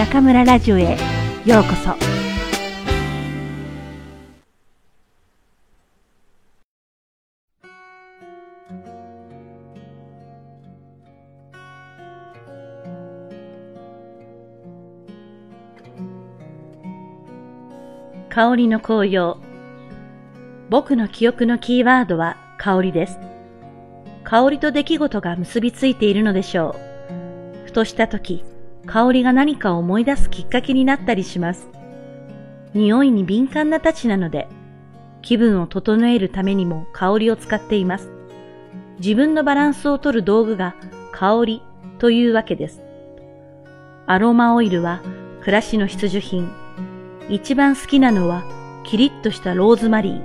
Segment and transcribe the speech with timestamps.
[0.00, 0.96] 中村ラジオへ
[1.44, 1.94] ようこそ。
[18.30, 19.36] 香りの紅葉。
[20.70, 23.18] 僕の記憶のキーワードは香りです。
[24.24, 26.74] 香りと出来事が結びついているのでしょ
[27.62, 27.66] う。
[27.66, 28.42] ふとした時
[28.90, 31.68] 香りが何かを思い出すきっかけになったりします。
[32.74, 34.48] 匂いに敏感なたちなので、
[35.22, 38.10] 気分を整えるためにも香りを使っています。
[38.98, 40.74] 自分のバランスをとる道具が
[41.12, 41.62] 香り
[42.00, 42.82] というわけです。
[44.06, 45.02] アロマオイルは
[45.40, 46.50] 暮らしの必需品。
[47.28, 48.42] 一番好きなのは
[48.82, 50.20] キリッとしたローズマリ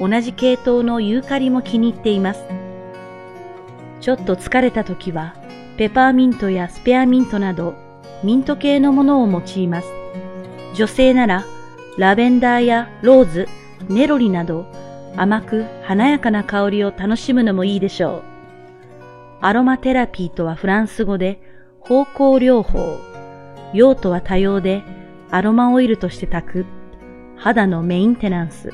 [0.00, 0.08] ー。
[0.08, 2.44] 同じ系統のユーカリも気に入っています。
[4.00, 5.36] ちょっと疲れた時は
[5.76, 7.74] ペパーミントやスペアミントなど
[8.22, 9.88] ミント系のものを用います。
[10.74, 11.44] 女性なら
[11.98, 13.48] ラベンダーやローズ、
[13.88, 14.66] ネロリなど
[15.16, 18.22] 甘く華やかな香りを楽しむのもいいでしょう。
[19.40, 21.40] アロマテラピーとはフランス語で
[21.80, 22.98] 方向療法。
[23.74, 24.82] 用途は多様で
[25.30, 26.66] アロマオイルとして炊く。
[27.36, 28.70] 肌のメインテナンス。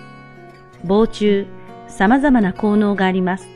[0.85, 1.47] 防虫、
[1.89, 3.49] 様々な効能があります。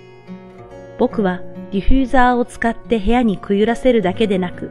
[0.98, 1.40] 僕は
[1.72, 4.70] ディフューザーを使って部屋にくゆらせるだけでなく、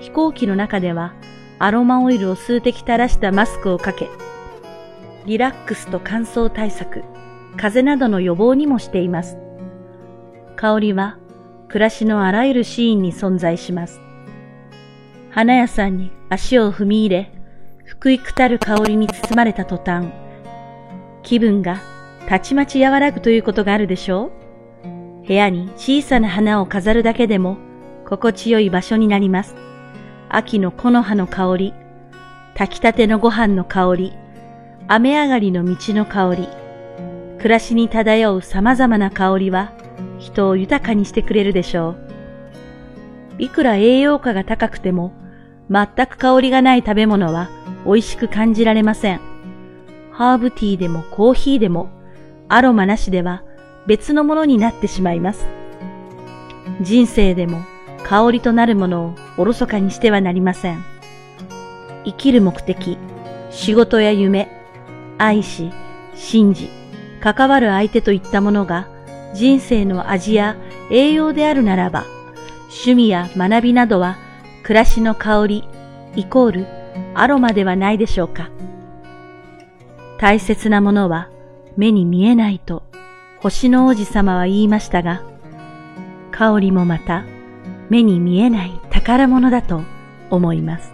[0.00, 1.12] 飛行機の中では
[1.58, 4.08] アロマオイルを数滴垂らしたマスクをかけ、
[5.26, 7.04] リラックスと乾燥対策、
[7.56, 9.36] 風邪などの予防にもしています。
[10.56, 11.18] 香りは
[11.68, 14.00] 暮らしのあらゆるシーンに存在します。
[15.30, 17.32] 花屋さんに足を踏み入れ、
[17.84, 20.06] 福井くたる香りに包まれた途端、
[21.22, 21.82] 気分が
[22.28, 24.43] たちまち和らぐということがあるでしょう？
[25.26, 27.56] 部屋に小さな花を飾るだけでも
[28.06, 29.56] 心地よい場所になります。
[30.28, 31.74] 秋の木の葉の香り、
[32.54, 34.12] 炊きたてのご飯の香り、
[34.88, 36.48] 雨上がりの道の香り、
[37.38, 39.72] 暮らしに漂う様々な香りは
[40.18, 42.04] 人を豊かにしてくれるでしょう。
[43.38, 45.12] いくら栄養価が高くても
[45.70, 47.48] 全く香りがない食べ物は
[47.84, 49.20] 美味しく感じられません。
[50.12, 51.88] ハーブティーでもコーヒーでも
[52.48, 53.42] アロマなしでは
[53.86, 55.46] 別のものになってしまいます。
[56.80, 57.62] 人生でも
[58.04, 60.84] 香りとなるものをおろそかにしてはなりません。
[62.04, 62.98] 生きる目的、
[63.50, 64.48] 仕事や夢、
[65.18, 65.70] 愛し、
[66.14, 66.68] 信じ、
[67.20, 68.88] 関わる相手といったものが
[69.34, 70.56] 人生の味や
[70.90, 72.04] 栄養であるならば、
[72.68, 74.16] 趣味や学びなどは
[74.62, 75.68] 暮らしの香り
[76.16, 76.66] イコール
[77.14, 78.50] アロマではないでしょうか。
[80.18, 81.28] 大切なものは
[81.76, 82.83] 目に見えないと
[83.44, 85.22] 星の王子様は言いましたが、
[86.30, 87.26] 香りもまた
[87.90, 89.82] 目に見えない宝物だと
[90.30, 90.93] 思います。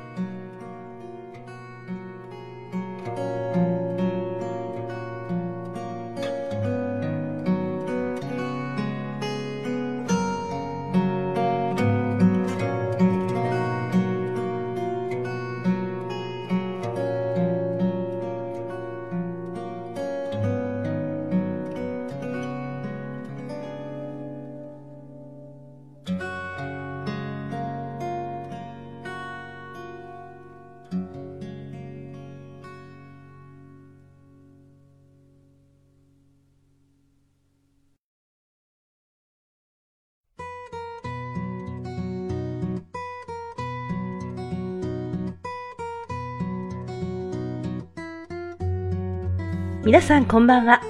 [49.82, 50.82] 皆さんこんばんは。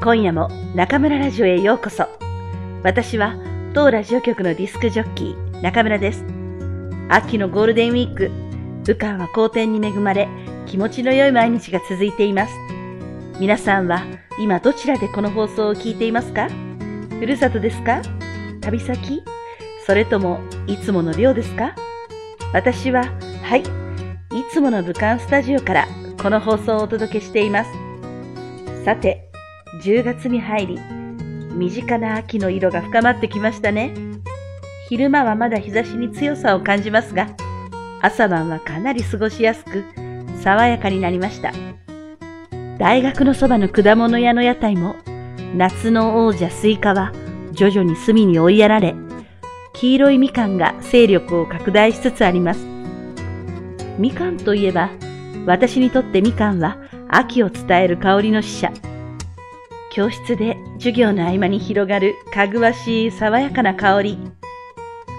[0.00, 2.06] 今夜も中村ラジオへようこそ。
[2.84, 3.34] 私は
[3.74, 6.24] 当ラジオ局のディスクジョッキー中村です。
[7.08, 8.30] 秋のゴールデンウィーク、
[8.84, 10.28] 武漢は好天に恵まれ
[10.66, 12.54] 気持ちの良い毎日が続いています。
[13.40, 14.04] 皆さんは
[14.38, 16.48] 今どちらでこの放送を聞いていますか？
[17.18, 18.02] ふるさとですか？
[18.60, 19.24] 旅先？
[19.84, 20.38] それとも
[20.68, 21.74] いつもの寮ですか？
[22.52, 23.02] 私は、
[23.42, 23.64] はい、い
[24.52, 25.88] つもの武漢スタジオから
[26.22, 27.70] この放送をお届けしています。
[28.84, 29.28] さて、
[29.82, 30.80] 10月に入り、
[31.52, 33.92] 身近な秋の色が深まってきましたね。
[34.88, 37.28] 昼間はまだ日差しに強さを感じますが、
[38.00, 39.84] 朝晩はかなり過ごしやすく、
[40.40, 41.52] 爽やかになりました。
[42.78, 44.96] 大学のそばの果物屋の屋台も、
[45.56, 47.12] 夏の王者スイカは
[47.52, 48.94] 徐々に隅に追いやられ、
[49.74, 52.64] 黄色いみかんが勢力を拡大しつつあります。
[53.98, 54.90] みかんといえば、
[55.44, 56.78] 私にとってみかんは
[57.10, 58.72] 秋を伝える香りの使者。
[59.90, 64.18] 教室で授業の合間に広がるかぐわしい爽やかな香り。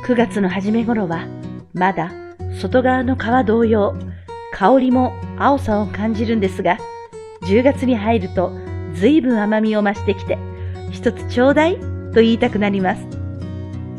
[0.05, 1.27] 9月の初め頃は
[1.73, 2.11] まだ
[2.59, 3.95] 外側の皮同様、
[4.53, 6.77] 香りも青さを感じるんですが、
[7.43, 8.51] 10月に入ると
[8.93, 10.37] 随分甘みを増してきて、
[10.91, 11.77] 一つちょうだい
[12.13, 13.01] と言いたくなります。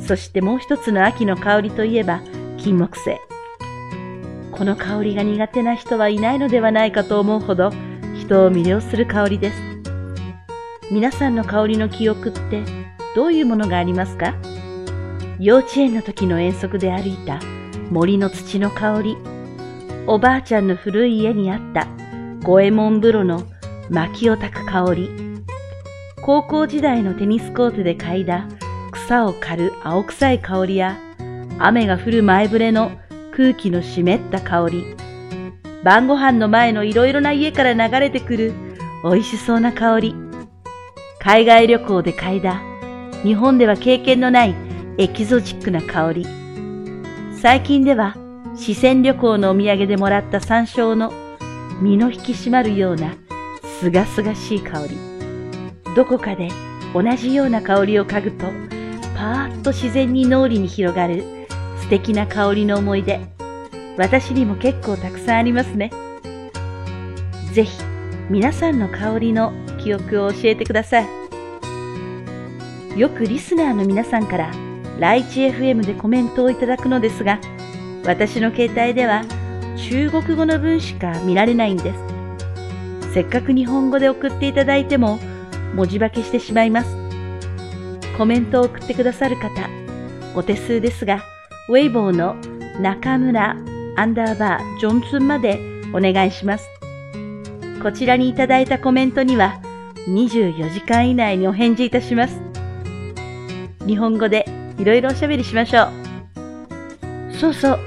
[0.07, 2.21] そしてもう一つの秋の香りといえば、
[2.59, 3.19] 金木犀。
[4.61, 7.71] この香りが苦手な人はいないのではないかと思うほど、
[8.15, 9.57] 人を魅了する香りです。
[10.91, 12.63] 皆さんの香りの記憶って
[13.17, 14.35] どういうものがありますか？
[15.39, 17.41] 幼稚園の時の遠足で歩いた
[17.91, 19.17] 森の土の香り、
[20.07, 21.89] おばあちゃんの古い家にあった
[22.43, 23.45] 五右衛門風呂の
[23.89, 25.09] 薪を焚く香り、
[26.21, 28.47] 高校時代のテニスコートで嗅いだ
[28.93, 30.99] 草を刈る青臭い香りや、
[31.59, 32.93] 雨が降る前触れの
[33.41, 34.85] 空気の湿った香り、
[35.83, 38.53] 晩ご飯の前のいろいろな家から流れてくる
[39.03, 40.15] 美味しそうな香り、
[41.19, 42.61] 海外旅行で嗅いだ。
[43.23, 44.55] 日本では経験のない
[44.99, 46.27] エキゾチックな香り、
[47.41, 48.15] 最近では
[48.57, 51.11] 四川旅行のお土産でもらった山椒の
[51.81, 53.15] 身の引き締まるような
[53.81, 54.99] すがすがしい香り。
[55.97, 56.51] どこかで
[56.93, 58.45] 同じような香りを嗅ぐと、
[59.17, 61.40] パーッと自然に脳裏に広がる
[61.91, 63.19] 敵な香りの思い出。
[63.99, 65.91] 私にも結構たくさんありますね。
[67.53, 67.83] ぜひ
[68.31, 71.09] 皆さんの香りの記憶を教えてください。
[72.97, 74.53] よくリスナーの皆さんから
[75.01, 77.41] ライチ FM でコメントをいただくのですが、
[78.07, 79.25] 私の携帯では
[79.77, 83.15] 中国語の文しか見られないんです。
[83.15, 85.19] せっかく日本語で送っていただいても
[85.75, 86.97] 文字化けしてしまいます。
[88.17, 89.69] コメントを送ってくださる方、
[90.37, 91.25] お手数ですが、
[91.71, 92.35] ウェイボーの
[92.81, 93.51] 中村
[93.95, 95.61] アンダーバージョンツンまで
[95.95, 96.69] お願いします。
[97.81, 99.63] こちらにいただいたコメントには
[100.09, 102.41] 24時間以内にお返事いたします。
[103.87, 104.47] 日本語で
[104.79, 107.35] いろいろおしゃべりしましょう。
[107.37, 107.79] そうそう。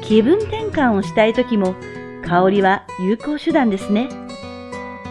[0.00, 1.74] 気分転換をしたい時も
[2.24, 4.08] 香りは有効手段ですね。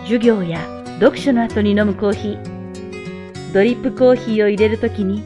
[0.06, 0.62] 授業や
[1.00, 5.24] 読書の後に飲むコーヒー、ドリップコーヒーを入れる時に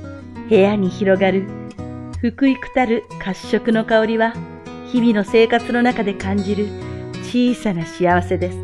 [0.50, 1.63] 部屋に広がる
[2.24, 4.34] 福井くたる褐色の香りは
[4.90, 6.70] 日々の生活の中で感じる
[7.22, 8.58] 小さな幸せです。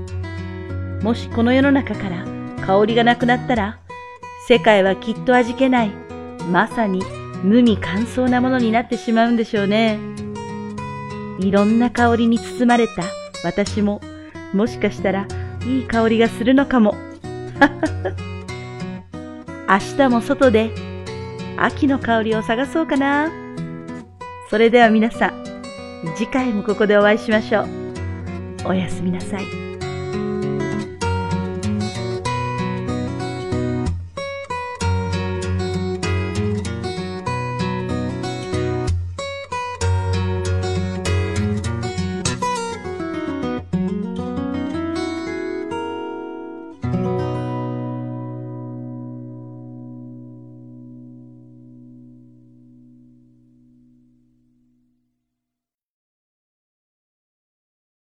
[1.03, 2.25] もしこの世の中から
[2.65, 3.81] 香りがなくなったら
[4.47, 5.89] 世界はきっと味気ない
[6.49, 7.03] まさに
[7.43, 9.99] 無味乾燥なものになってしまうんでしょうね。
[11.39, 13.03] いろんな香りに包まれた
[13.43, 13.99] 私も、
[14.53, 15.27] もしかしたら
[15.65, 16.95] いい香りがするのかも。
[19.67, 20.71] 明日も外で
[21.57, 23.48] 秋の香りを探そうかな。
[24.49, 25.45] それでは皆さん、
[26.15, 27.67] 次回もここでお会いしましょう。
[28.65, 29.68] おやすみなさい。